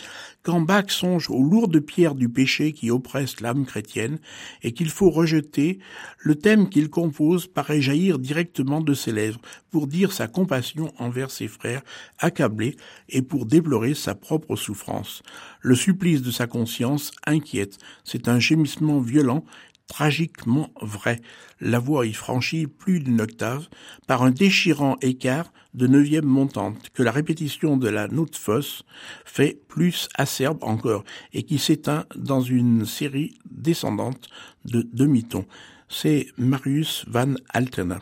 Quand 0.41 0.61
Bach 0.61 0.89
songe 0.89 1.29
aux 1.29 1.43
lourdes 1.43 1.81
pierres 1.81 2.15
du 2.15 2.29
péché 2.29 2.71
qui 2.71 2.89
oppressent 2.89 3.41
l'âme 3.41 3.65
chrétienne 3.65 4.19
et 4.63 4.71
qu'il 4.71 4.89
faut 4.89 5.09
rejeter, 5.09 5.79
le 6.19 6.35
thème 6.35 6.69
qu'il 6.69 6.89
compose 6.89 7.47
paraît 7.47 7.81
jaillir 7.81 8.19
directement 8.19 8.79
de 8.79 8.93
ses 8.93 9.11
lèvres 9.11 9.41
pour 9.69 9.87
dire 9.87 10.13
sa 10.13 10.27
compassion 10.27 10.93
envers 10.97 11.29
ses 11.29 11.49
frères 11.49 11.83
accablés 12.19 12.77
et 13.09 13.21
pour 13.21 13.45
déplorer 13.45 13.95
sa 13.95 14.15
propre 14.15 14.55
souffrance. 14.55 15.23
Le 15.59 15.75
supplice 15.75 16.21
de 16.21 16.31
sa 16.31 16.47
conscience 16.47 17.11
inquiète. 17.25 17.77
C'est 18.05 18.29
un 18.29 18.39
gémissement 18.39 19.01
violent 19.01 19.43
tragiquement 19.87 20.69
vrai. 20.81 21.19
La 21.59 21.79
voix 21.79 22.05
y 22.05 22.13
franchit 22.13 22.67
plus 22.67 22.99
d'une 22.99 23.21
octave 23.21 23.67
par 24.07 24.23
un 24.23 24.31
déchirant 24.31 24.97
écart 25.01 25.51
de 25.73 25.87
neuvième 25.87 26.25
montante 26.25 26.89
que 26.93 27.03
la 27.03 27.11
répétition 27.11 27.77
de 27.77 27.87
la 27.87 28.07
note 28.07 28.35
fausse 28.35 28.83
fait 29.25 29.59
plus 29.67 30.09
acerbe 30.15 30.63
encore 30.63 31.03
et 31.33 31.43
qui 31.43 31.57
s'éteint 31.57 32.05
dans 32.15 32.41
une 32.41 32.85
série 32.85 33.37
descendante 33.49 34.27
de 34.65 34.87
demi-tons. 34.91 35.45
C'est 35.87 36.27
Marius 36.37 37.05
van 37.07 37.35
Altena. 37.53 37.99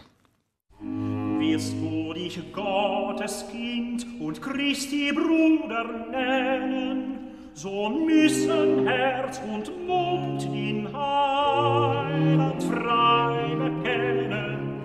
So 7.55 7.89
müssen 7.89 8.85
Herz 8.85 9.41
und 9.49 9.87
Mund 9.87 10.43
in 10.43 10.89
Heiland 10.93 12.61
frei 12.63 13.55
bekennen. 13.55 14.81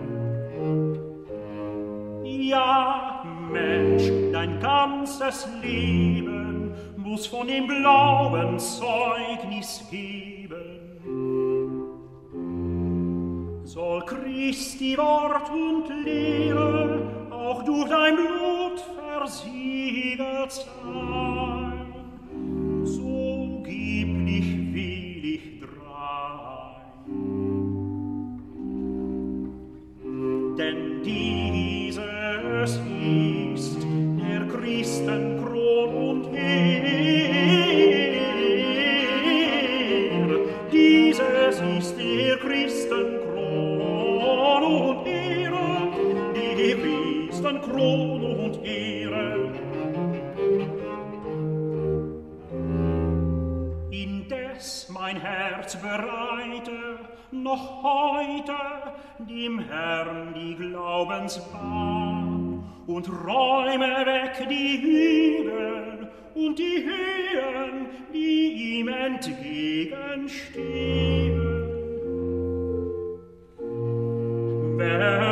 Ja, 2.23 3.25
Mensch, 3.51 4.05
dein 4.33 4.61
ganzes 4.61 5.49
Leben 5.61 6.73
muss 6.97 7.27
von 7.27 7.49
dem 7.49 7.67
Glauben 7.67 8.57
Zeugnis 8.59 9.85
geben. 9.91 10.57
Soll 13.65 14.05
Christi 14.05 14.97
Wort 14.97 15.51
und 15.51 16.05
Lehre 16.05 17.03
auch 17.33 17.65
durch 17.65 17.89
dein 17.89 18.15
Blut 18.15 18.81
versiegelt 19.09 20.53
sein. 20.53 21.60
Noch 57.33 57.83
heute 57.83 58.55
dem 59.19 59.59
Herrn 59.61 60.35
die 60.35 60.55
Glaubensbahn 60.55 62.20
und 62.91 63.09
räume 63.25 64.05
weg 64.05 64.47
die 64.49 64.83
Hügel 64.83 66.09
und 66.35 66.59
die 66.59 66.85
Höhen, 66.85 67.87
die 68.13 68.81
ihm 68.81 68.89
entgegenstehen. 68.89 71.41
die 74.79 75.30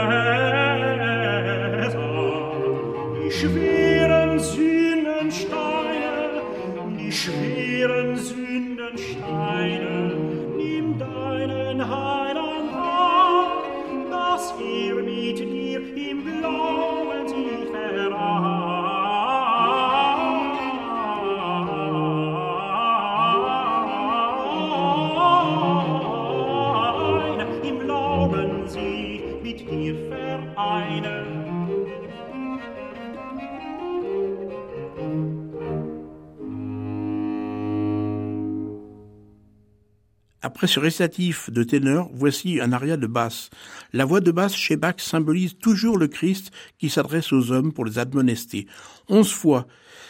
Après 40.59 40.66
ce 40.66 40.81
récitatif 40.81 41.51
de 41.51 41.62
ténor, 41.62 42.11
voici 42.12 42.61
un 42.61 42.73
aria 42.73 42.97
de 42.97 43.07
basse. 43.07 43.49
La 43.92 44.05
voix 44.05 44.21
de 44.21 44.33
basse 44.33 44.57
chez 44.57 44.77
Bach 44.77 44.97
symbolise 44.99 45.57
toujours 45.57 45.97
le 45.97 46.09
Christ 46.09 46.51
qui 46.79 46.90
s'adresse 46.90 47.33
aux 47.33 47.53
hommes 47.53 47.73
pour 47.73 47.85
les 47.85 48.01
admonester. 48.01 48.66
Onze 49.09 49.31
fois, 49.31 49.68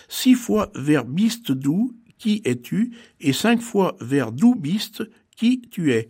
six 0.08 0.34
fois 0.34 0.72
vers 0.74 1.04
biste 1.04 1.52
doux, 1.52 1.94
qui 2.16 2.40
es-tu, 2.46 2.94
et 3.20 3.34
cinq 3.34 3.60
fois 3.60 3.98
vers 4.00 4.32
doux 4.32 4.54
biste, 4.54 5.02
qui 5.36 5.60
tu 5.70 5.92
es. 5.92 6.08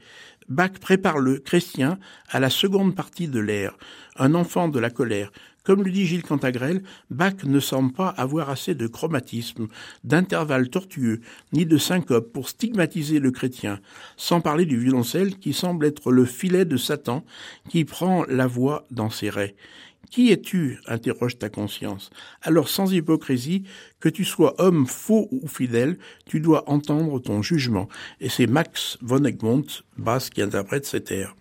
Bach 0.48 0.79
prépare 0.81 1.18
le 1.18 1.40
chrétien 1.40 1.98
à 2.29 2.38
la 2.38 2.48
seconde 2.48 2.94
partie 2.94 3.27
de 3.27 3.40
l'air, 3.40 3.77
un 4.14 4.35
enfant 4.35 4.68
de 4.68 4.79
la 4.79 4.90
colère, 4.90 5.33
comme 5.68 5.85
le 5.85 5.90
dit 5.90 6.07
Gilles 6.07 6.22
Cantagrel, 6.22 6.83
Bach 7.11 7.44
ne 7.44 7.61
semble 7.61 7.92
pas 7.92 8.09
avoir 8.09 8.48
assez 8.48 8.74
de 8.74 8.87
chromatisme, 8.87 9.66
d'intervalles 10.02 10.70
tortueux, 10.70 11.20
ni 11.52 11.66
de 11.66 11.76
syncope 11.76 12.33
pour 12.33 12.48
stigmatiser 12.48 13.20
le 13.20 13.31
chrétien, 13.33 13.78
sans 14.16 14.40
parler 14.40 14.64
du 14.64 14.78
violoncelle 14.78 15.37
qui 15.37 15.52
semble 15.52 15.85
être 15.85 16.11
le 16.11 16.24
filet 16.24 16.64
de 16.64 16.78
Satan 16.78 17.22
qui 17.68 17.85
prend 17.85 18.24
la 18.31 18.46
voix 18.46 18.87
dans 18.90 19.11
ses 19.11 19.28
raies. 19.28 19.57
Qui 20.11 20.33
es-tu? 20.33 20.78
interroge 20.87 21.37
ta 21.37 21.50
conscience. 21.50 22.09
Alors 22.40 22.70
sans 22.70 22.90
hypocrisie, 22.90 23.64
que 24.00 24.09
tu 24.09 24.24
sois 24.24 24.54
homme 24.57 24.87
faux 24.87 25.28
ou 25.33 25.48
fidèle, 25.48 25.98
tu 26.24 26.40
dois 26.40 26.66
entendre 26.70 27.18
ton 27.18 27.42
jugement. 27.42 27.90
Et 28.22 28.31
c'est 28.31 28.46
Max 28.46 28.96
von 29.02 29.22
Egmont, 29.22 29.66
basse, 29.98 30.31
qui 30.31 30.40
interprète 30.40 30.87
cet 30.87 31.12
air. 31.12 31.37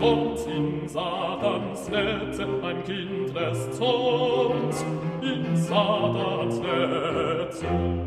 Sohns 0.00 0.46
in 0.46 0.88
Satans 0.88 1.90
Netze, 1.90 2.46
ein 2.62 2.82
Kind 2.84 3.36
des 3.36 3.70
Zorns 3.76 4.82
in 5.20 5.54
Satans 5.54 6.58
Netze. 6.58 7.99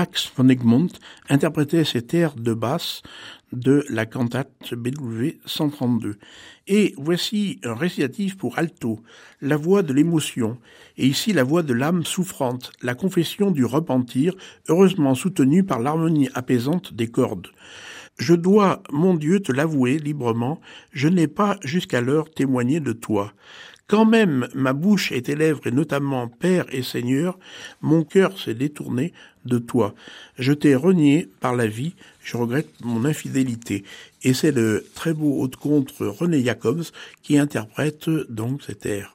Max 0.00 0.32
von 0.34 0.48
Egmont 0.48 0.88
interprétait 1.28 1.84
cet 1.84 2.14
air 2.14 2.34
de 2.34 2.54
basse 2.54 3.02
de 3.52 3.84
la 3.90 4.06
cantate 4.06 4.72
BW 4.72 5.32
132. 5.44 6.16
Et 6.68 6.94
voici 6.96 7.60
un 7.64 7.74
récitatif 7.74 8.38
pour 8.38 8.58
alto, 8.58 9.00
la 9.42 9.58
voix 9.58 9.82
de 9.82 9.92
l'émotion, 9.92 10.56
et 10.96 11.06
ici 11.06 11.34
la 11.34 11.44
voix 11.44 11.62
de 11.62 11.74
l'âme 11.74 12.06
souffrante, 12.06 12.72
la 12.80 12.94
confession 12.94 13.50
du 13.50 13.66
repentir, 13.66 14.32
heureusement 14.70 15.14
soutenue 15.14 15.64
par 15.64 15.80
l'harmonie 15.80 16.30
apaisante 16.32 16.94
des 16.94 17.08
cordes. 17.08 17.48
Je 18.16 18.32
dois, 18.32 18.82
mon 18.90 19.12
Dieu, 19.12 19.40
te 19.40 19.52
l'avouer 19.52 19.98
librement, 19.98 20.62
je 20.92 21.08
n'ai 21.08 21.28
pas 21.28 21.58
jusqu'alors 21.62 22.30
témoigné 22.30 22.80
de 22.80 22.92
toi. 22.92 23.34
Quand 23.90 24.04
même 24.04 24.46
ma 24.54 24.72
bouche 24.72 25.10
et 25.10 25.20
tes 25.20 25.34
lèvres, 25.34 25.66
et 25.66 25.72
notamment 25.72 26.28
Père 26.28 26.64
et 26.70 26.84
Seigneur, 26.84 27.36
mon 27.80 28.04
cœur 28.04 28.38
s'est 28.38 28.54
détourné 28.54 29.12
de 29.46 29.58
toi. 29.58 29.96
Je 30.38 30.52
t'ai 30.52 30.76
renié 30.76 31.28
par 31.40 31.56
la 31.56 31.66
vie, 31.66 31.96
je 32.22 32.36
regrette 32.36 32.70
mon 32.84 33.04
infidélité. 33.04 33.82
Et 34.22 34.32
c'est 34.32 34.52
le 34.52 34.86
très 34.94 35.12
beau 35.12 35.42
haut 35.42 35.48
contre 35.48 36.06
René 36.06 36.44
Jacobs 36.44 36.84
qui 37.24 37.36
interprète 37.36 38.08
donc 38.28 38.62
cet 38.62 38.86
air. 38.86 39.12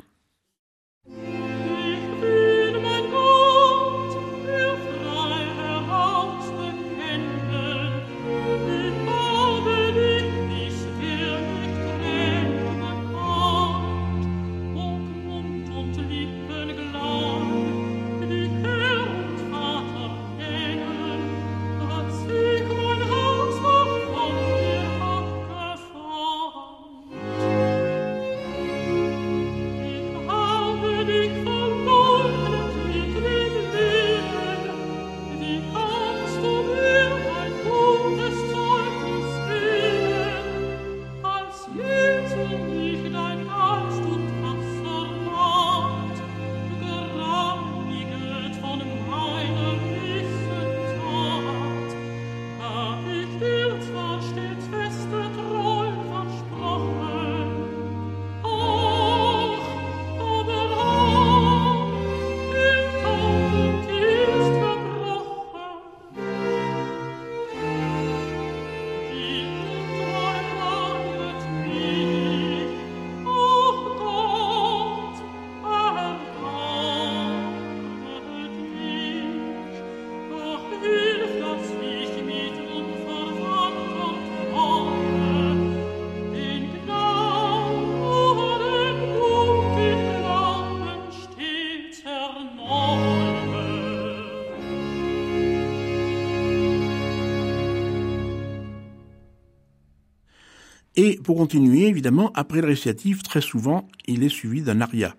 Et 101.08 101.20
pour 101.24 101.38
continuer, 101.38 101.86
évidemment, 101.86 102.32
après 102.34 102.62
le 102.62 102.68
récitatif, 102.70 103.22
très 103.22 103.40
souvent, 103.40 103.88
il 104.08 104.24
est 104.24 104.30
suivi 104.30 104.64
d'un 104.64 104.82
aria. 104.82 105.16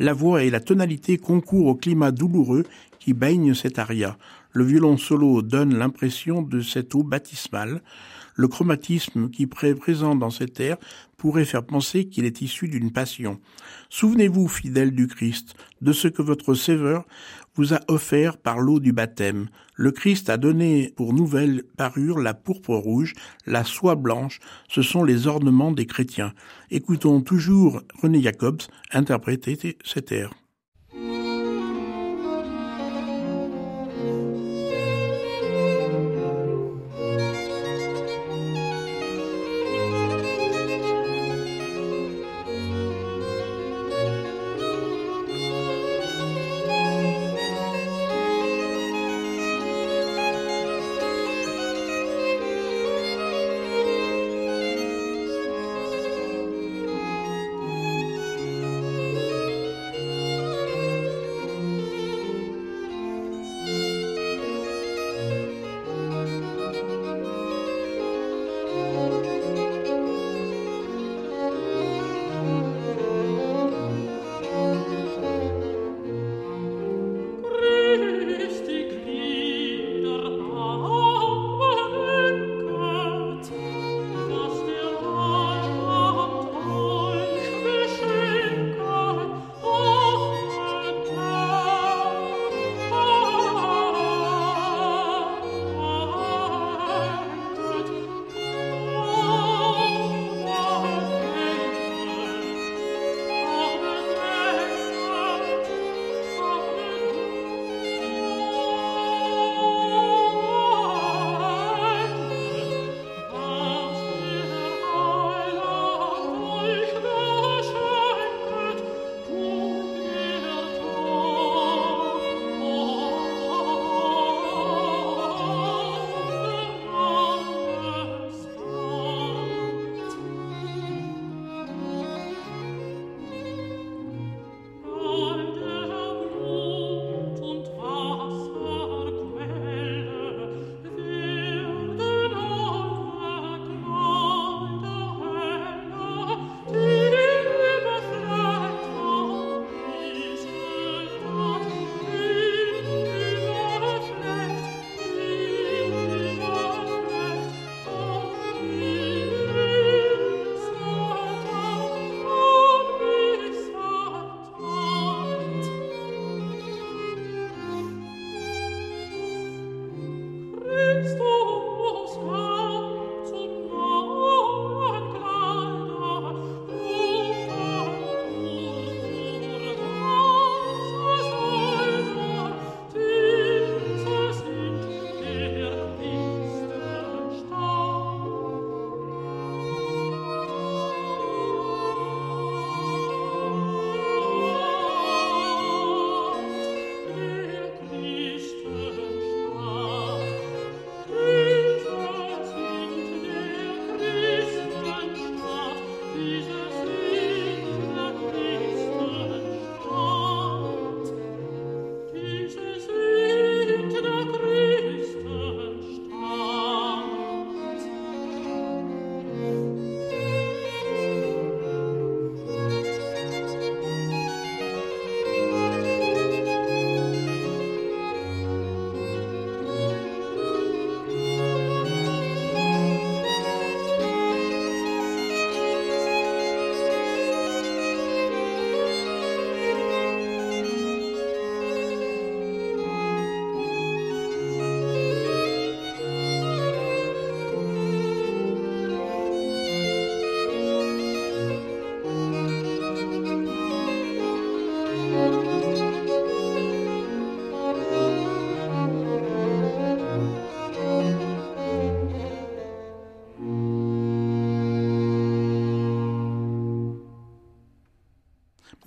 La 0.00 0.12
voix 0.12 0.42
et 0.42 0.50
la 0.50 0.58
tonalité 0.58 1.16
concourent 1.16 1.68
au 1.68 1.76
climat 1.76 2.10
douloureux 2.10 2.64
qui 2.98 3.12
baigne 3.12 3.54
cet 3.54 3.78
aria. 3.78 4.18
Le 4.50 4.64
violon 4.64 4.96
solo 4.96 5.42
donne 5.42 5.78
l'impression 5.78 6.42
de 6.42 6.60
cette 6.60 6.92
eau 6.96 7.04
baptismale. 7.04 7.82
Le 8.34 8.48
chromatisme 8.48 9.30
qui 9.30 9.44
est 9.44 9.74
présent 9.76 10.16
dans 10.16 10.30
cet 10.30 10.58
air 10.58 10.76
pourrait 11.16 11.44
faire 11.44 11.64
penser 11.64 12.06
qu'il 12.06 12.24
est 12.24 12.40
issu 12.40 12.66
d'une 12.66 12.90
passion. 12.90 13.38
Souvenez-vous, 13.90 14.48
fidèles 14.48 14.92
du 14.92 15.06
Christ, 15.06 15.54
de 15.82 15.92
ce 15.92 16.08
que 16.08 16.22
votre 16.22 16.54
Sauveur 16.54 17.04
vous 17.58 17.74
a 17.74 17.80
offert 17.88 18.38
par 18.38 18.60
l'eau 18.60 18.80
du 18.80 18.92
baptême. 18.92 19.48
Le 19.74 19.90
Christ 19.90 20.30
a 20.30 20.36
donné 20.36 20.92
pour 20.96 21.12
nouvelle 21.12 21.64
parure 21.76 22.18
la 22.18 22.32
pourpre 22.32 22.74
rouge, 22.74 23.14
la 23.46 23.64
soie 23.64 23.96
blanche, 23.96 24.38
ce 24.68 24.80
sont 24.80 25.04
les 25.04 25.26
ornements 25.26 25.72
des 25.72 25.86
chrétiens. 25.86 26.32
Écoutons 26.70 27.20
toujours 27.20 27.82
René 28.00 28.22
Jacobs 28.22 28.62
interpréter 28.92 29.76
cet 29.84 30.12
air. 30.12 30.32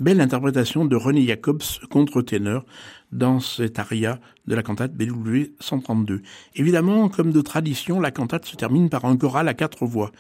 Belle 0.01 0.19
interprétation 0.19 0.83
de 0.85 0.95
René 0.95 1.27
Jacobs, 1.27 1.61
contre-ténor, 1.91 2.65
dans 3.11 3.39
cet 3.39 3.77
aria 3.77 4.19
de 4.47 4.55
la 4.55 4.63
cantate 4.63 4.95
BW 4.95 5.51
132. 5.59 6.23
Évidemment, 6.55 7.07
comme 7.07 7.31
de 7.31 7.41
tradition, 7.41 7.99
la 7.99 8.09
cantate 8.09 8.47
se 8.47 8.55
termine 8.55 8.89
par 8.89 9.05
un 9.05 9.15
choral 9.15 9.47
à 9.47 9.53
quatre 9.53 9.85
voix. 9.85 10.11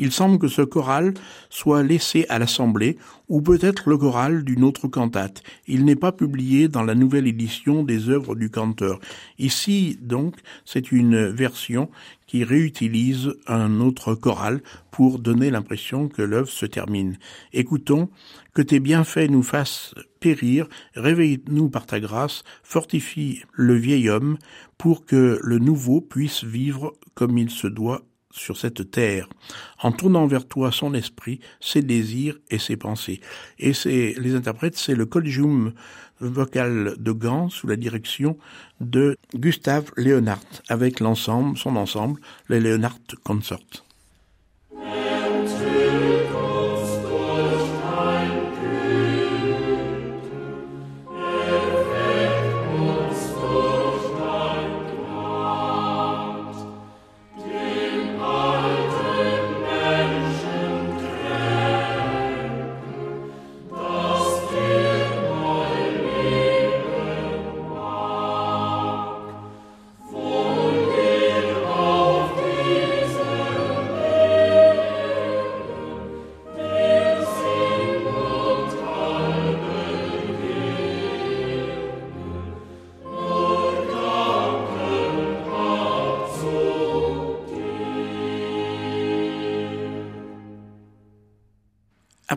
Il 0.00 0.10
semble 0.10 0.40
que 0.40 0.48
ce 0.48 0.62
choral 0.62 1.14
soit 1.50 1.84
laissé 1.84 2.26
à 2.28 2.40
l'Assemblée, 2.40 2.98
ou 3.28 3.40
peut-être 3.40 3.88
le 3.88 3.96
choral 3.96 4.42
d'une 4.42 4.64
autre 4.64 4.88
cantate. 4.88 5.44
Il 5.68 5.84
n'est 5.84 5.94
pas 5.94 6.10
publié 6.10 6.66
dans 6.66 6.82
la 6.82 6.96
nouvelle 6.96 7.28
édition 7.28 7.84
des 7.84 8.08
œuvres 8.08 8.34
du 8.34 8.50
canteur. 8.50 8.98
Ici, 9.38 10.00
donc, 10.02 10.34
c'est 10.64 10.90
une 10.90 11.28
version 11.28 11.90
qui 12.28 12.44
réutilise 12.44 13.34
un 13.48 13.80
autre 13.80 14.14
choral 14.14 14.62
pour 14.92 15.18
donner 15.18 15.50
l'impression 15.50 16.08
que 16.08 16.22
l'œuvre 16.22 16.48
se 16.48 16.66
termine. 16.66 17.18
Écoutons 17.52 18.08
que 18.54 18.62
tes 18.62 18.78
bienfaits 18.78 19.30
nous 19.30 19.42
fassent 19.42 19.94
périr, 20.20 20.68
réveille-nous 20.94 21.70
par 21.70 21.86
ta 21.86 21.98
grâce, 21.98 22.44
fortifie 22.62 23.42
le 23.52 23.74
vieil 23.74 24.08
homme 24.08 24.38
pour 24.76 25.04
que 25.04 25.40
le 25.42 25.58
nouveau 25.58 26.00
puisse 26.00 26.44
vivre 26.44 26.92
comme 27.14 27.38
il 27.38 27.50
se 27.50 27.66
doit 27.66 28.02
sur 28.30 28.56
cette 28.56 28.90
terre, 28.90 29.28
en 29.82 29.92
tournant 29.92 30.26
vers 30.26 30.46
toi 30.46 30.70
son 30.70 30.94
esprit, 30.94 31.40
ses 31.60 31.82
désirs 31.82 32.38
et 32.50 32.58
ses 32.58 32.76
pensées. 32.76 33.20
Et 33.58 33.72
c'est 33.72 34.14
les 34.18 34.34
interprètes, 34.34 34.76
c'est 34.76 34.94
le 34.94 35.06
Collegium 35.06 35.72
vocal 36.20 36.96
de 36.98 37.12
Gand 37.12 37.48
sous 37.48 37.66
la 37.66 37.76
direction 37.76 38.36
de 38.80 39.16
Gustave 39.34 39.90
Leonhardt, 39.96 40.62
avec 40.68 41.00
l'ensemble, 41.00 41.56
son 41.56 41.76
ensemble, 41.76 42.20
les 42.48 42.60
Leonhardt 42.60 43.16
Concerts. 43.24 43.87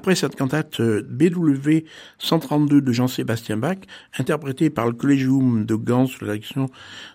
Après 0.02 0.16
cette 0.16 0.36
cantate 0.36 0.71
euh, 0.80 1.06
BW 1.10 1.86
132 2.20 2.82
de 2.82 2.92
Jean-Sébastien 2.92 3.58
Bach, 3.58 3.78
interprétée 4.18 4.70
par 4.70 4.88
le 4.88 4.94
Collegium 4.94 5.66
de 5.66 5.76
Gand 5.76 6.08
sous 6.08 6.24
la 6.24 6.34
direction 6.34 6.70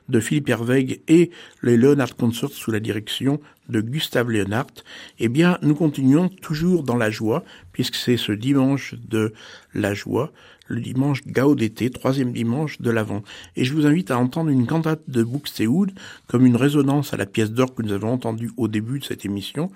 de 0.09 0.21
Philippe 0.21 0.49
Herweg 0.49 1.01
et 1.09 1.31
les 1.63 1.77
Leonard 1.77 2.17
Concerts 2.17 2.53
sous 2.53 2.71
la 2.71 2.81
direction 2.81 3.41
de 3.69 3.81
Gustave 3.81 4.31
Leonhardt, 4.31 4.85
eh 5.19 5.29
bien, 5.29 5.59
nous 5.63 5.75
continuons 5.75 6.29
toujours 6.29 6.83
dans 6.83 6.97
la 6.97 7.11
joie, 7.11 7.45
puisque 7.73 7.97
c'est 7.97 8.17
ce 8.17 8.33
dimanche 8.33 8.95
de 9.09 9.33
la 9.75 9.95
joie, 9.95 10.33
le 10.69 10.81
dimanche 10.81 11.25
Gao 11.27 11.55
d'été, 11.55 11.91
troisième 11.91 12.33
dimanche 12.33 12.81
de 12.81 12.91
l'Avent. 12.91 13.23
Et 13.55 13.65
je 13.65 13.73
vous 13.73 13.87
invite 13.87 14.11
à 14.11 14.19
entendre 14.19 14.51
une 14.51 14.67
cantate 14.67 15.03
de 15.09 15.23
Buxtehude 15.23 15.93
comme 16.27 16.45
une 16.45 16.57
résonance 16.57 17.13
à 17.13 17.17
la 17.17 17.27
pièce 17.27 17.53
d'or 17.53 17.75
que 17.75 17.83
nous 17.83 17.93
avons 17.93 18.13
entendue 18.13 18.51
au 18.57 18.69
début 18.69 18.99
de 18.99 19.05
cette 19.05 19.25
émission. 19.25 19.71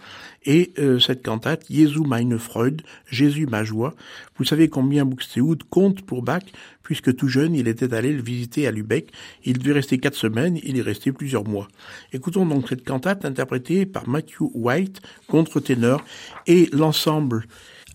Et 0.44 0.72
euh, 0.78 0.98
cette 0.98 1.24
cantate, 1.24 1.64
Jesu 1.70 2.00
meine 2.00 2.38
Freude, 2.38 2.82
Jésus 3.06 3.46
ma 3.46 3.64
Vous 3.72 4.44
savez 4.44 4.68
combien 4.68 5.04
Buxtehude 5.04 5.64
compte 5.64 6.02
pour 6.02 6.22
Bach, 6.22 6.42
puisque 6.82 7.14
tout 7.14 7.28
jeune, 7.28 7.54
il 7.54 7.68
était 7.68 7.94
allé 7.94 8.12
le 8.12 8.22
visiter 8.22 8.66
à 8.66 8.70
Lübeck. 8.70 9.12
Il 9.44 9.58
devait 9.58 9.74
rester 9.74 9.98
quatre 9.98 10.16
semaines, 10.16 10.58
il 10.62 10.78
est 10.78 10.82
resté 10.82 11.12
plusieurs 11.12 11.44
mois. 11.44 11.68
Écoutons 12.12 12.46
donc 12.46 12.68
cette 12.68 12.84
cantate 12.84 13.24
interprétée 13.24 13.86
par 13.86 14.08
Matthew 14.08 14.50
White, 14.54 15.00
contre-ténor, 15.28 16.04
et 16.46 16.68
l'ensemble 16.72 17.44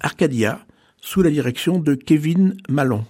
Arcadia, 0.02 0.66
sous 1.02 1.22
la 1.22 1.30
direction 1.30 1.80
de 1.80 1.96
Kevin 1.96 2.58
Malon. 2.70 3.06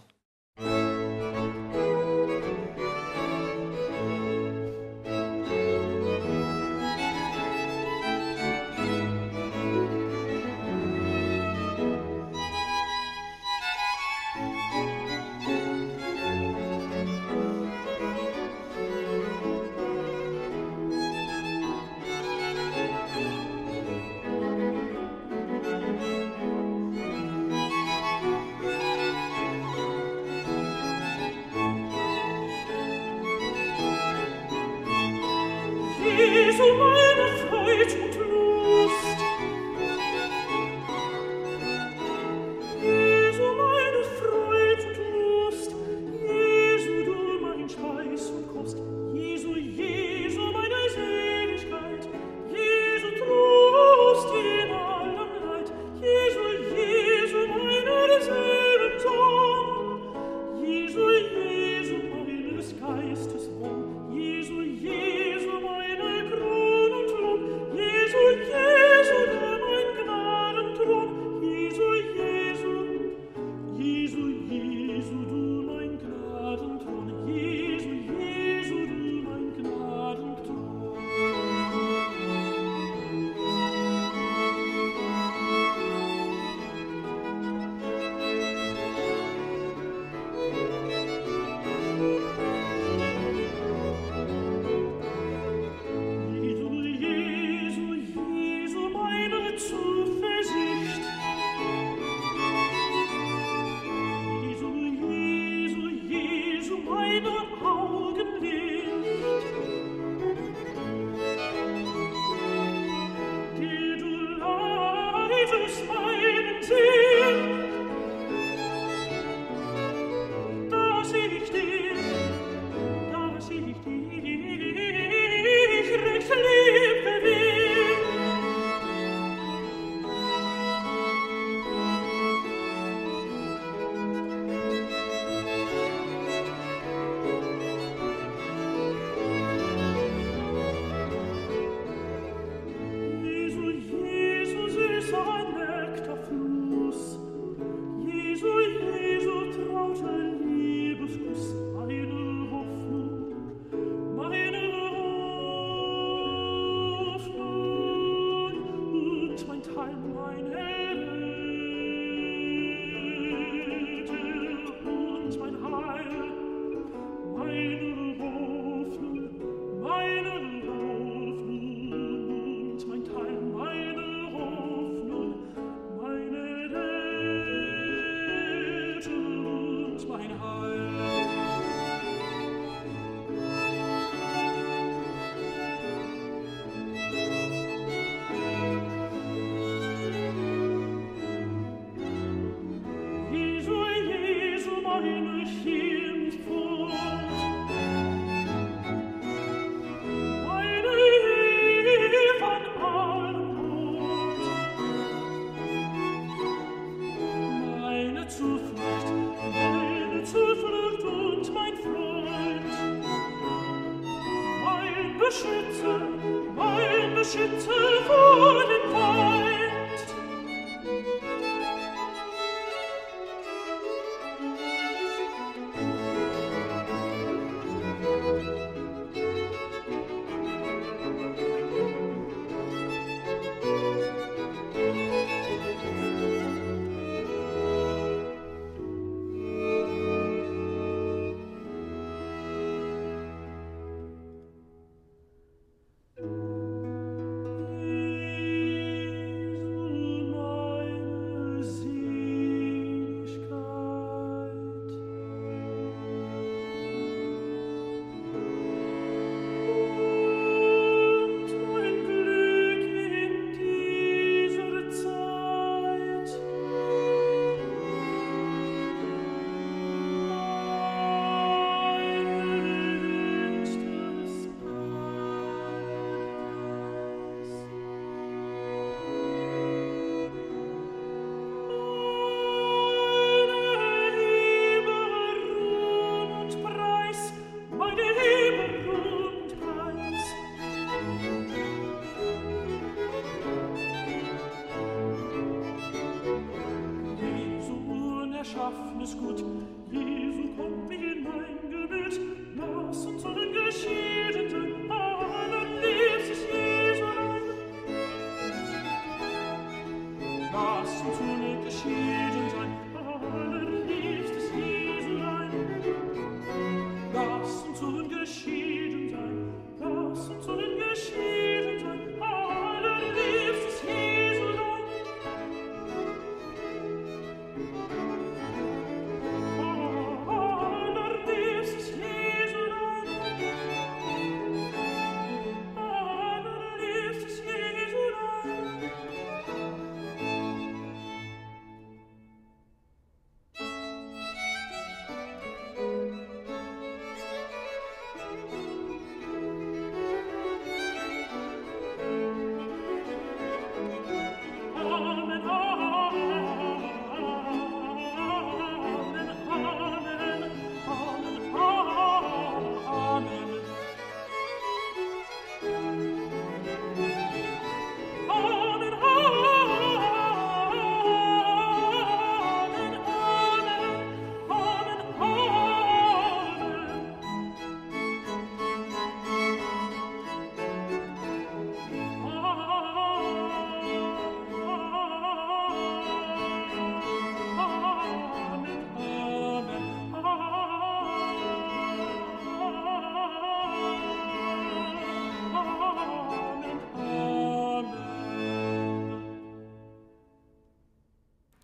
it? 37.94 38.15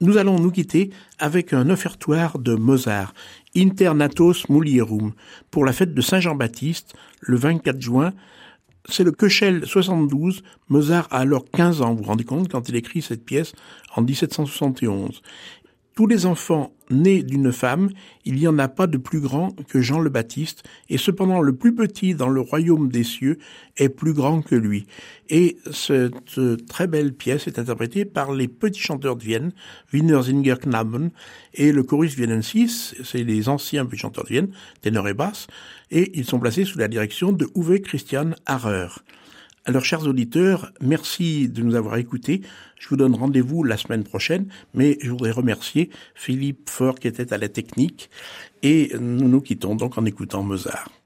Nous 0.01 0.17
allons 0.17 0.39
nous 0.39 0.49
quitter 0.49 0.89
avec 1.19 1.53
un 1.53 1.69
offertoire 1.69 2.39
de 2.39 2.55
Mozart, 2.55 3.13
Internatos 3.55 4.49
Mulierum, 4.49 5.13
pour 5.51 5.63
la 5.63 5.73
fête 5.73 5.93
de 5.93 6.01
Saint-Jean-Baptiste, 6.01 6.95
le 7.19 7.37
24 7.37 7.79
juin. 7.79 8.11
C'est 8.89 9.03
le 9.03 9.11
Köchel 9.11 9.63
72. 9.67 10.41
Mozart 10.69 11.07
a 11.11 11.19
alors 11.19 11.45
15 11.51 11.83
ans, 11.83 11.93
vous 11.93 11.97
vous 11.97 12.09
rendez 12.09 12.23
compte, 12.23 12.49
quand 12.49 12.67
il 12.67 12.75
écrit 12.75 13.03
cette 13.03 13.23
pièce 13.23 13.53
en 13.95 14.01
1771 14.01 15.21
tous 15.95 16.07
les 16.07 16.25
enfants 16.25 16.73
nés 16.89 17.23
d'une 17.23 17.51
femme, 17.51 17.89
il 18.25 18.35
n'y 18.35 18.47
en 18.47 18.59
a 18.59 18.67
pas 18.67 18.87
de 18.87 18.97
plus 18.97 19.19
grand 19.19 19.51
que 19.67 19.81
Jean 19.81 19.99
le 19.99 20.09
Baptiste, 20.09 20.63
et 20.89 20.97
cependant 20.97 21.41
le 21.41 21.53
plus 21.53 21.73
petit 21.73 22.15
dans 22.15 22.29
le 22.29 22.41
royaume 22.41 22.89
des 22.89 23.03
cieux 23.03 23.39
est 23.77 23.89
plus 23.89 24.13
grand 24.13 24.41
que 24.41 24.55
lui. 24.55 24.85
Et 25.29 25.57
cette 25.71 26.65
très 26.67 26.87
belle 26.87 27.13
pièce 27.13 27.47
est 27.47 27.59
interprétée 27.59 28.05
par 28.05 28.33
les 28.33 28.47
petits 28.47 28.81
chanteurs 28.81 29.15
de 29.15 29.23
Vienne, 29.23 29.53
Wiener 29.93 30.55
Knaben, 30.61 31.11
et 31.53 31.71
le 31.71 31.83
chorus 31.83 32.15
Viennensis, 32.15 32.95
c'est 33.03 33.23
les 33.23 33.49
anciens 33.49 33.85
petits 33.85 34.01
chanteurs 34.01 34.25
de 34.25 34.29
Vienne, 34.29 34.49
ténor 34.81 35.07
et 35.07 35.13
basse, 35.13 35.47
et 35.91 36.17
ils 36.17 36.25
sont 36.25 36.39
placés 36.39 36.65
sous 36.65 36.79
la 36.79 36.87
direction 36.87 37.31
de 37.31 37.47
Uwe 37.55 37.81
Christian 37.81 38.31
Harrer. 38.45 38.89
Alors, 39.65 39.85
chers 39.85 40.07
auditeurs, 40.07 40.71
merci 40.81 41.47
de 41.47 41.61
nous 41.61 41.75
avoir 41.75 41.97
écoutés. 41.97 42.41
Je 42.79 42.89
vous 42.89 42.95
donne 42.95 43.13
rendez-vous 43.13 43.63
la 43.63 43.77
semaine 43.77 44.03
prochaine, 44.03 44.47
mais 44.73 44.97
je 45.01 45.11
voudrais 45.11 45.29
remercier 45.29 45.91
Philippe 46.15 46.67
Fort 46.67 46.95
qui 46.95 47.07
était 47.07 47.31
à 47.31 47.37
la 47.37 47.47
technique 47.47 48.09
et 48.63 48.91
nous 48.99 49.27
nous 49.27 49.41
quittons 49.41 49.75
donc 49.75 49.99
en 49.99 50.05
écoutant 50.05 50.41
Mozart. 50.41 51.00